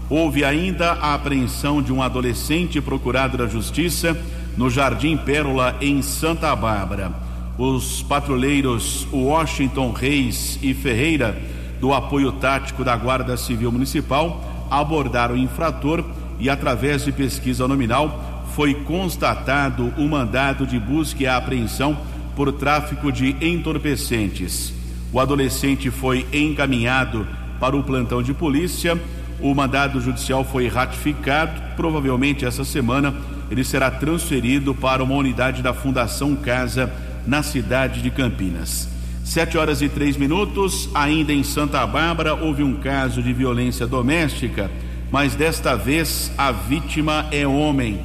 [0.09, 4.17] Houve ainda a apreensão de um adolescente procurado da Justiça
[4.57, 7.13] no Jardim Pérola, em Santa Bárbara.
[7.59, 11.39] Os patrulheiros Washington Reis e Ferreira,
[11.79, 16.03] do apoio tático da Guarda Civil Municipal, abordaram o infrator
[16.41, 21.95] e, através de pesquisa nominal, foi constatado o mandado de busca e apreensão
[22.35, 24.78] por tráfico de entorpecentes.
[25.13, 27.27] O adolescente foi encaminhado
[27.59, 29.01] para o plantão de polícia.
[29.41, 31.61] O mandado judicial foi ratificado.
[31.77, 33.15] Provavelmente essa semana
[33.51, 36.93] ele será transferido para uma unidade da Fundação Casa
[37.27, 38.89] na cidade de Campinas.
[39.25, 44.71] Sete horas e três minutos, ainda em Santa Bárbara, houve um caso de violência doméstica,
[45.11, 48.01] mas desta vez a vítima é homem.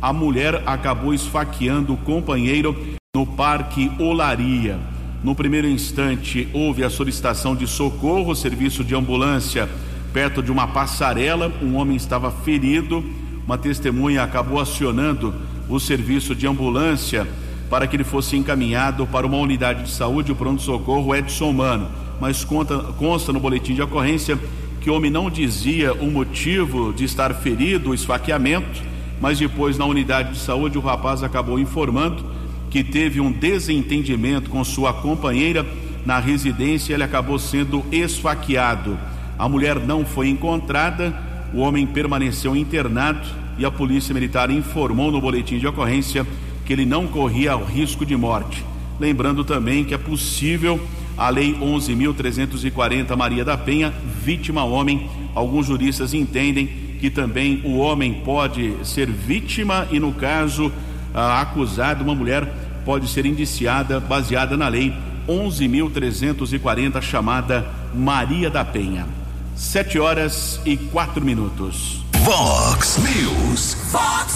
[0.00, 2.76] A mulher acabou esfaqueando o companheiro
[3.14, 4.78] no Parque Olaria.
[5.22, 9.68] No primeiro instante, houve a solicitação de socorro, serviço de ambulância
[10.12, 11.52] perto de uma passarela.
[11.60, 13.04] Um homem estava ferido.
[13.44, 15.34] Uma testemunha acabou acionando
[15.68, 17.26] o serviço de ambulância
[17.68, 21.88] para que ele fosse encaminhado para uma unidade de saúde, o pronto-socorro Edson Mano.
[22.20, 24.38] Mas conta, consta no boletim de ocorrência
[24.80, 28.82] que o homem não dizia o motivo de estar ferido, o esfaqueamento,
[29.20, 32.37] mas depois na unidade de saúde o rapaz acabou informando
[32.70, 35.64] que teve um desentendimento com sua companheira
[36.04, 38.98] na residência, ele acabou sendo esfaqueado.
[39.38, 41.14] A mulher não foi encontrada,
[41.52, 43.26] o homem permaneceu internado
[43.58, 46.26] e a polícia militar informou no boletim de ocorrência
[46.64, 48.64] que ele não corria risco de morte.
[49.00, 50.80] Lembrando também que é possível
[51.16, 55.08] a lei 11.340 Maria da Penha, vítima homem.
[55.34, 56.68] Alguns juristas entendem
[57.00, 60.72] que também o homem pode ser vítima e, no caso,
[61.18, 62.46] a acusada, uma mulher,
[62.84, 64.94] pode ser indiciada baseada na lei
[65.28, 69.06] 11.340, chamada Maria da Penha.
[69.54, 72.04] Sete horas e quatro minutos.
[72.20, 73.74] Vox News.
[73.90, 74.34] Fox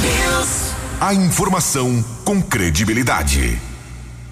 [0.00, 0.72] News.
[1.00, 3.60] A informação com credibilidade.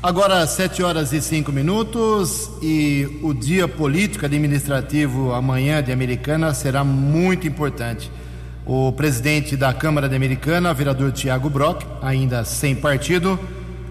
[0.01, 6.85] Agora, sete horas e cinco minutos e o dia político administrativo amanhã de Americana será
[6.85, 8.11] muito importante.
[8.69, 13.41] O presidente da Câmara Americana, vereador Tiago Brock, ainda sem partido,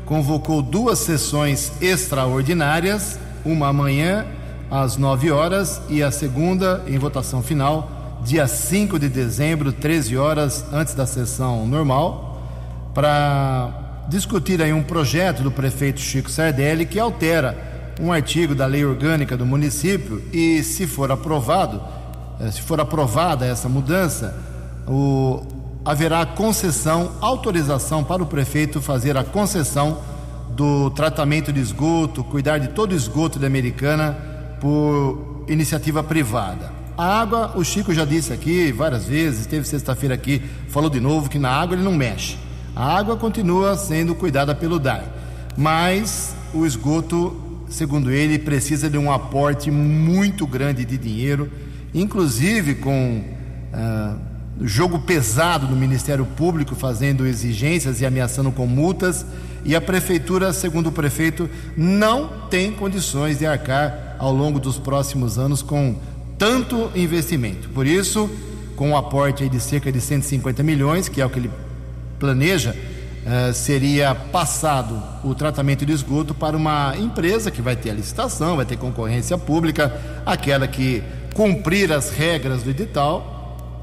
[0.06, 4.24] convocou duas sessões extraordinárias, uma amanhã
[4.70, 10.64] às 9 horas e a segunda em votação final, dia 5 de dezembro, 13 horas
[10.72, 12.40] antes da sessão normal,
[12.94, 18.86] para discutir aí um projeto do prefeito Chico Sardelli que altera um artigo da lei
[18.86, 21.82] orgânica do município e se for aprovado,
[22.40, 24.47] eh, se for aprovada essa mudança,
[24.88, 25.42] o,
[25.84, 30.00] haverá concessão, autorização para o prefeito fazer a concessão
[30.50, 34.18] do tratamento de esgoto, cuidar de todo o esgoto da Americana
[34.60, 36.72] por iniciativa privada.
[36.98, 41.30] A água, o Chico já disse aqui várias vezes, esteve sexta-feira aqui, falou de novo
[41.30, 42.38] que na água ele não mexe.
[42.76, 45.04] A água continua sendo cuidada pelo DAI,
[45.56, 51.52] mas o esgoto, segundo ele, precisa de um aporte muito grande de dinheiro,
[51.94, 53.24] inclusive com
[53.72, 54.16] ah,
[54.62, 59.26] jogo pesado no Ministério Público, fazendo exigências e ameaçando com multas,
[59.64, 65.38] e a prefeitura, segundo o prefeito, não tem condições de arcar ao longo dos próximos
[65.38, 65.96] anos com
[66.38, 67.70] tanto investimento.
[67.70, 68.30] Por isso,
[68.76, 71.52] com um aporte de cerca de 150 milhões, que é o que ele
[72.20, 72.76] planeja
[73.30, 78.56] eh, seria passado o tratamento de esgoto para uma empresa que vai ter a licitação,
[78.56, 79.94] vai ter concorrência pública,
[80.26, 81.04] aquela que
[81.34, 83.37] cumprir as regras do edital,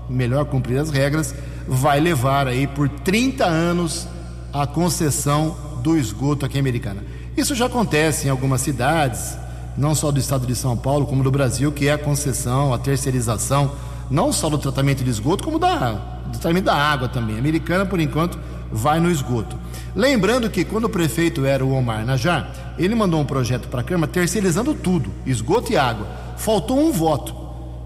[0.08, 1.34] melhor cumprir as regras,
[1.66, 4.06] vai levar aí por 30 anos
[4.52, 7.02] a concessão do esgoto aqui em Americana.
[7.36, 9.36] Isso já acontece em algumas cidades,
[9.76, 12.78] não só do estado de São Paulo, como do Brasil, que é a concessão, a
[12.78, 13.72] terceirização,
[14.10, 15.92] não só do tratamento de esgoto, como da,
[16.26, 17.36] do tratamento da água também.
[17.36, 18.38] A americana, por enquanto,
[18.70, 19.56] vai no esgoto.
[19.94, 23.84] Lembrando que quando o prefeito era o Omar Najar, ele mandou um projeto para a
[23.84, 26.06] Câmara terceirizando tudo, esgoto e água.
[26.36, 27.43] Faltou um voto.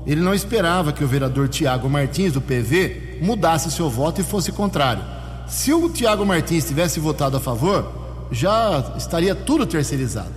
[0.08, 4.50] Ele não esperava que o vereador Tiago Martins, do PV, mudasse seu voto e fosse
[4.50, 5.04] contrário.
[5.46, 10.32] Se o Tiago Martins tivesse votado a favor, já estaria tudo terceirizado.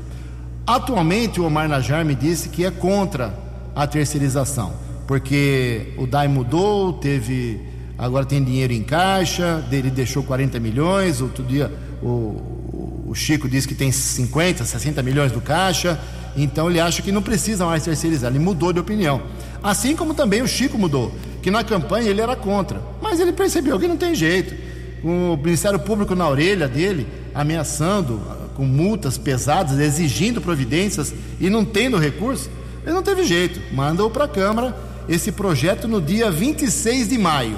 [0.67, 3.33] Atualmente, o Omar Najar me disse que é contra
[3.73, 4.73] a terceirização,
[5.07, 7.61] porque o DAI mudou, teve
[7.97, 13.67] agora tem dinheiro em caixa, ele deixou 40 milhões, outro dia o, o Chico disse
[13.67, 15.97] que tem 50, 60 milhões do caixa,
[16.35, 19.21] então ele acha que não precisa mais terceirizar, ele mudou de opinião.
[19.61, 23.79] Assim como também o Chico mudou, que na campanha ele era contra, mas ele percebeu
[23.79, 24.55] que não tem jeito.
[25.03, 28.19] O Ministério Público na orelha dele, ameaçando
[28.55, 32.49] com multas pesadas, exigindo providências e não tendo recurso,
[32.83, 34.75] ele não teve jeito, mandou para a Câmara
[35.07, 37.57] esse projeto no dia 26 de maio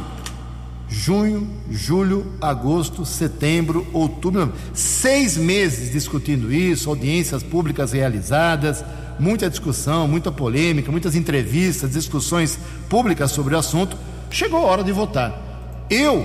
[0.93, 8.85] junho, julho, agosto, setembro, outubro, seis meses discutindo isso, audiências públicas realizadas,
[9.19, 13.97] muita discussão, muita polêmica, muitas entrevistas, discussões públicas sobre o assunto.
[14.29, 15.87] Chegou a hora de votar.
[15.89, 16.23] Eu,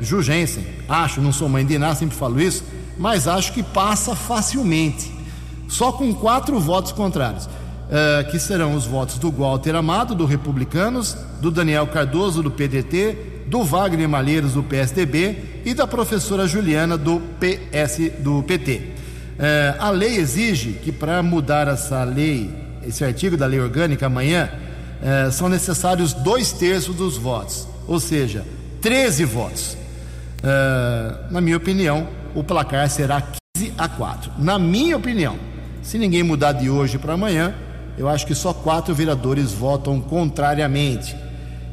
[0.00, 2.64] Jugensen, acho, não sou mãe de nada, sempre falo isso,
[2.98, 5.12] mas acho que passa facilmente,
[5.68, 7.48] só com quatro votos contrários.
[7.92, 13.31] Uh, que serão os votos do Walter Amado, do Republicanos, do Daniel Cardoso, do PDT,
[13.52, 18.80] do Wagner Malheiros, do PSDB, e da professora Juliana, do PS, do PT.
[19.38, 22.50] É, a lei exige que, para mudar essa lei,
[22.82, 24.48] esse artigo da lei orgânica amanhã,
[25.02, 28.42] é, são necessários dois terços dos votos, ou seja,
[28.80, 29.76] 13 votos.
[30.42, 33.22] É, na minha opinião, o placar será
[33.54, 34.32] 15 a 4.
[34.38, 35.36] Na minha opinião,
[35.82, 37.54] se ninguém mudar de hoje para amanhã,
[37.98, 41.14] eu acho que só quatro vereadores votam contrariamente.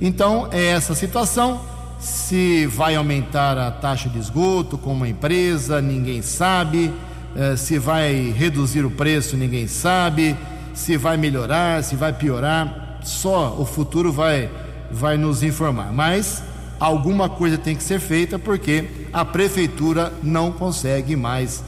[0.02, 1.62] Então, é essa situação.
[2.00, 6.94] Se vai aumentar a taxa de esgoto com uma empresa, ninguém sabe.
[7.36, 10.36] É, se vai reduzir o preço, ninguém sabe.
[10.74, 14.50] Se vai melhorar, se vai piorar, só o futuro vai,
[14.90, 15.92] vai nos informar.
[15.92, 16.42] Mas
[16.80, 21.62] alguma coisa tem que ser feita porque a prefeitura não consegue mais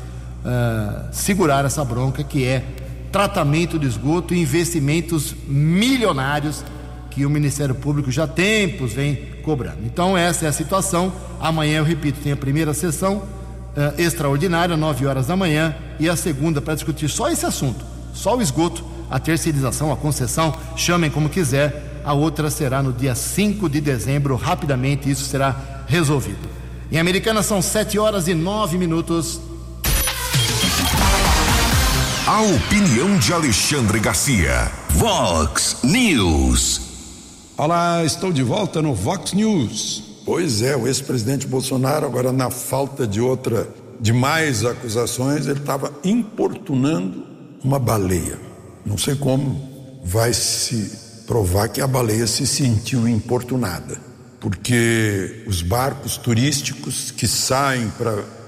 [0.45, 2.63] uh, segurar essa bronca que é
[3.11, 6.63] tratamento de esgoto e investimentos milionários
[7.11, 9.79] que o Ministério Público já tempos vem cobrando.
[9.85, 11.11] Então, essa é a situação.
[11.39, 16.15] Amanhã, eu repito, tem a primeira sessão uh, extraordinária, 9 horas da manhã, e a
[16.15, 21.29] segunda para discutir só esse assunto, só o esgoto, a terceirização, a concessão, chamem como
[21.29, 22.01] quiser.
[22.03, 26.49] A outra será no dia 5 de dezembro, rapidamente isso será resolvido.
[26.91, 29.39] Em Americana são 7 horas e 9 minutos.
[32.25, 34.71] A opinião de Alexandre Garcia.
[34.89, 36.90] Vox News.
[37.63, 40.01] Olá, estou de volta no Vox News.
[40.25, 45.93] Pois é, o ex-presidente Bolsonaro, agora na falta de outra, de mais acusações, ele estava
[46.03, 47.23] importunando
[47.63, 48.39] uma baleia.
[48.83, 53.95] Não sei como vai se provar que a baleia se sentiu importunada,
[54.39, 57.91] porque os barcos turísticos que saem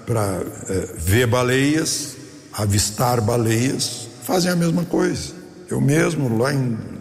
[0.07, 2.17] para é, ver baleias,
[2.51, 5.35] avistar baleias, fazem a mesma coisa.
[5.69, 6.92] Eu mesmo, lá em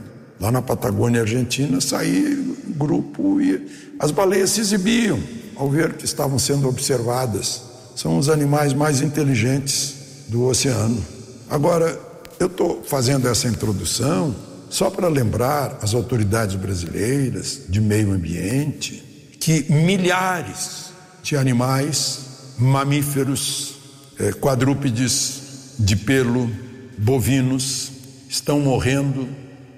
[0.42, 3.64] Lá na Patagônia Argentina, saí grupo e
[3.96, 5.20] as baleias se exibiam
[5.54, 7.62] ao ver que estavam sendo observadas.
[7.94, 9.94] São os animais mais inteligentes
[10.26, 11.00] do oceano.
[11.48, 11.96] Agora,
[12.40, 14.34] eu estou fazendo essa introdução
[14.68, 20.86] só para lembrar as autoridades brasileiras de meio ambiente que milhares
[21.22, 22.18] de animais
[22.58, 23.76] mamíferos,
[24.18, 26.50] eh, quadrúpedes de pelo,
[26.98, 27.92] bovinos,
[28.28, 29.28] estão morrendo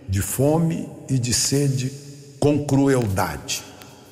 [0.09, 1.93] de fome e de sede
[2.39, 3.63] com crueldade.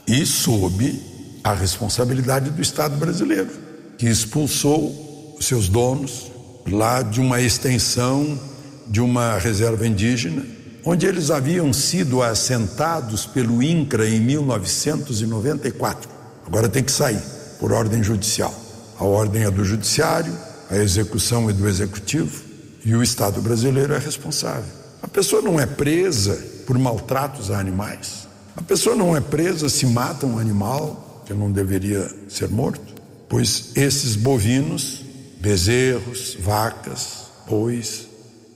[0.07, 1.01] E sob
[1.45, 3.51] a responsabilidade do Estado brasileiro,
[3.99, 6.31] que expulsou seus donos
[6.71, 8.39] lá de uma extensão
[8.87, 10.45] de uma reserva indígena,
[10.85, 16.11] onde eles haviam sido assentados pelo INCRA em 1994.
[16.47, 17.23] Agora tem que sair
[17.59, 18.55] por ordem judicial.
[18.99, 20.37] A ordem é do judiciário,
[20.71, 22.43] a execução é do executivo
[22.85, 24.82] e o Estado brasileiro é responsável.
[25.03, 28.29] A pessoa não é presa por maltratos a animais.
[28.57, 32.93] A pessoa não é presa se mata um animal que não deveria ser morto.
[33.29, 35.03] pois esses bovinos,
[35.41, 38.07] bezerros, vacas, bois,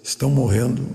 [0.04, 0.86] estão morrendo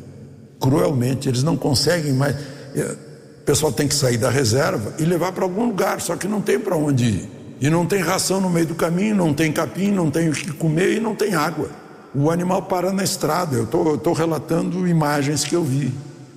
[0.60, 1.28] cruelmente.
[1.28, 2.36] Eles não conseguem mais.
[2.76, 2.95] É,
[3.41, 6.41] o pessoal tem que sair da reserva e levar para algum lugar, só que não
[6.41, 7.30] tem para onde ir.
[7.60, 10.52] E não tem ração no meio do caminho, não tem capim, não tem o que
[10.54, 11.70] comer e não tem água.
[12.14, 13.55] O animal para na estrada.
[13.55, 15.93] Eu estou relatando imagens que eu vi.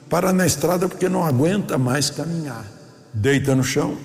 [0.09, 2.65] Para na estrada porque não aguenta mais caminhar.
[3.13, 3.97] Deita no chão,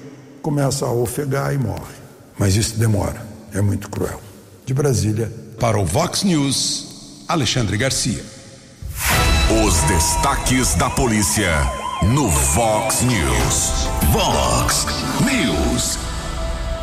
[0.42, 2.00] começa a ofegar e morre.
[2.38, 4.22] Mas isso demora, é muito cruel.
[4.66, 5.32] De Brasília.
[5.60, 8.24] Para o Vox News, Alexandre Garcia.
[9.66, 11.52] Os destaques da polícia
[12.14, 13.90] no Vox News.
[14.12, 14.86] Vox
[15.22, 16.09] News.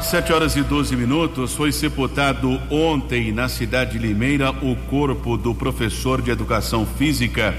[0.06, 1.52] 7 horas e 12 minutos.
[1.56, 7.52] Foi sepultado ontem na cidade de Limeira o corpo do professor de educação física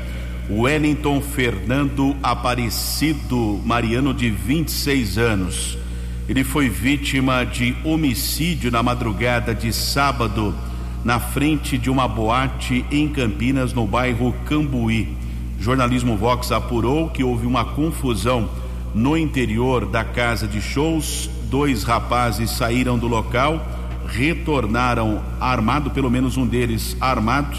[0.49, 5.77] Wellington Fernando Aparecido Mariano, de 26 anos.
[6.29, 10.55] Ele foi vítima de homicídio na madrugada de sábado,
[11.03, 15.09] na frente de uma boate em Campinas, no bairro Cambuí.
[15.59, 18.49] Jornalismo Vox apurou que houve uma confusão
[18.95, 21.29] no interior da casa de shows.
[21.49, 23.65] Dois rapazes saíram do local,
[24.07, 27.57] retornaram armado, pelo menos um deles armado,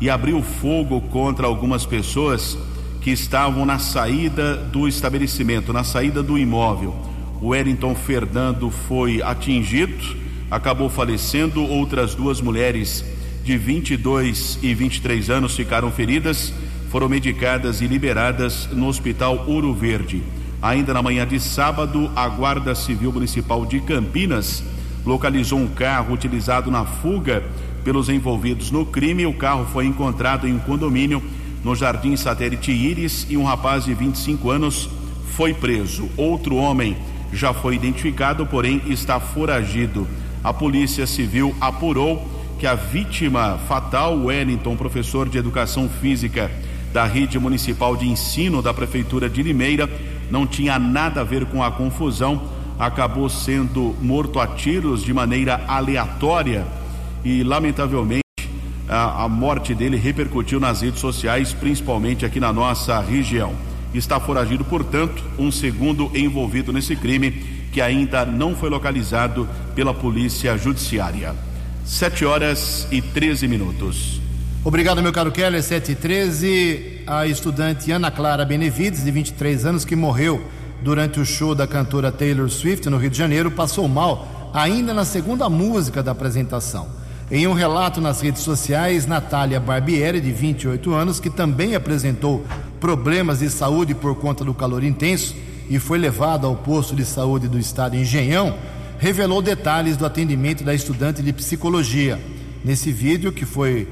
[0.00, 2.58] e abriu fogo contra algumas pessoas
[3.00, 6.94] que estavam na saída do estabelecimento, na saída do imóvel.
[7.40, 10.16] O Wellington Fernando foi atingido,
[10.50, 11.62] acabou falecendo.
[11.62, 13.04] Outras duas mulheres
[13.44, 16.52] de 22 e 23 anos ficaram feridas
[16.90, 20.22] foram medicadas e liberadas no Hospital Ouro Verde.
[20.60, 24.64] Ainda na manhã de sábado, a Guarda Civil Municipal de Campinas
[25.06, 27.44] localizou um carro utilizado na fuga
[27.84, 29.24] pelos envolvidos no crime.
[29.24, 31.22] O carro foi encontrado em um condomínio
[31.62, 34.90] no Jardim Satélite Íris e um rapaz de 25 anos
[35.36, 36.08] foi preso.
[36.16, 36.96] Outro homem
[37.32, 40.08] já foi identificado, porém está foragido.
[40.42, 42.26] A Polícia Civil apurou
[42.58, 46.50] que a vítima fatal, Wellington, professor de educação física
[46.92, 49.88] da rede municipal de ensino da prefeitura de Limeira,
[50.30, 52.42] não tinha nada a ver com a confusão,
[52.78, 56.66] acabou sendo morto a tiros de maneira aleatória
[57.24, 58.22] e lamentavelmente
[58.88, 63.54] a, a morte dele repercutiu nas redes sociais, principalmente aqui na nossa região.
[63.92, 67.30] Está foragido, portanto, um segundo envolvido nesse crime
[67.72, 71.34] que ainda não foi localizado pela polícia judiciária.
[71.84, 74.20] Sete horas e 13 minutos.
[74.68, 75.62] Obrigado, meu caro Keller.
[75.62, 77.00] 7 e 13.
[77.06, 80.42] A estudante Ana Clara Benevides, de 23 anos, que morreu
[80.82, 85.06] durante o show da cantora Taylor Swift no Rio de Janeiro, passou mal ainda na
[85.06, 86.86] segunda música da apresentação.
[87.30, 92.44] Em um relato nas redes sociais, Natália Barbieri, de 28 anos, que também apresentou
[92.78, 95.34] problemas de saúde por conta do calor intenso
[95.70, 98.54] e foi levada ao posto de saúde do estado Engenhão,
[98.98, 102.20] revelou detalhes do atendimento da estudante de psicologia.
[102.62, 103.88] Nesse vídeo, que foi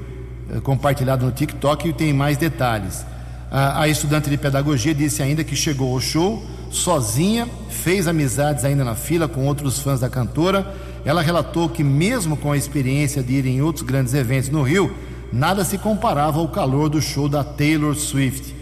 [0.63, 3.05] compartilhado no TikTok e tem mais detalhes.
[3.51, 8.85] A, a, estudante de pedagogia disse ainda que chegou ao show sozinha, fez amizades ainda
[8.85, 10.75] na fila com outros fãs da cantora.
[11.05, 14.93] Ela relatou que, mesmo com a experiência de ir em outros grandes eventos no Rio,
[15.33, 18.55] nada se comparava ao calor do show da Taylor Swift.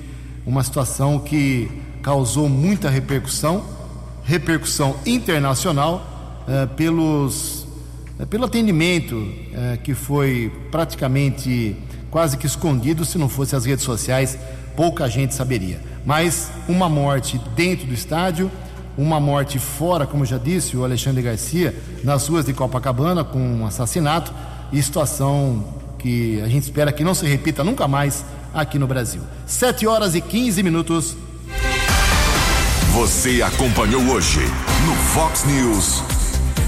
[0.47, 1.70] Uma situação que
[2.03, 3.64] causou muita repercussão,
[4.24, 7.63] repercussão internacional, uh, pelos
[8.30, 11.76] pelo atendimento é, que foi praticamente
[12.10, 14.38] quase que escondido, se não fosse as redes sociais,
[14.76, 15.80] pouca gente saberia.
[16.06, 18.50] Mas uma morte dentro do estádio,
[18.96, 23.66] uma morte fora, como já disse o Alexandre Garcia, nas ruas de Copacabana, com um
[23.66, 24.32] assassinato,
[24.72, 25.64] e situação
[25.98, 29.22] que a gente espera que não se repita nunca mais aqui no Brasil.
[29.46, 31.16] 7 horas e 15 minutos.
[32.92, 34.40] Você acompanhou hoje
[34.86, 36.23] no Fox News.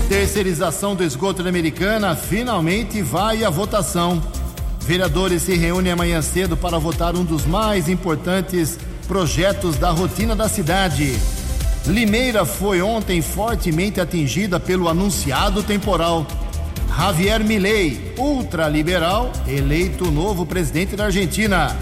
[0.09, 4.23] Terceirização do esgoto da Americana finalmente vai à votação.
[4.81, 8.79] Vereadores se reúnem amanhã cedo para votar um dos mais importantes
[9.09, 11.19] projetos da rotina da cidade.
[11.87, 16.25] Limeira foi ontem fortemente atingida pelo anunciado temporal.
[16.97, 21.77] Javier Milei, ultraliberal, eleito novo presidente da Argentina.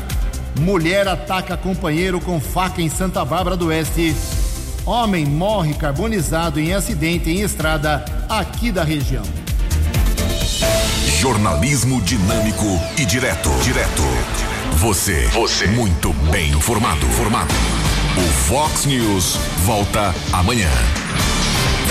[0.59, 4.15] Mulher ataca companheiro com faca em Santa Bárbara do Oeste.
[4.87, 9.25] Homem morre carbonizado em acidente em estrada aqui da região.
[11.19, 12.67] Jornalismo dinâmico
[12.99, 13.49] e direto.
[13.63, 14.03] Direto.
[14.77, 15.27] Você.
[15.29, 15.69] Você.
[15.69, 17.07] Muito bem informado.
[17.07, 17.55] Formado.
[18.19, 20.69] O Fox News volta amanhã.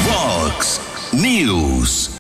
[0.08, 0.80] Fox
[1.12, 2.12] News.